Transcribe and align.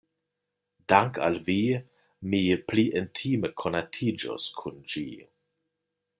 Dank' 0.93 1.19
al 1.25 1.37
vi 1.49 1.57
mi 2.31 2.39
pli 2.71 2.87
intime 3.03 3.53
konatiĝos 3.65 4.49
kun 4.63 4.83
ĝi. 4.95 5.07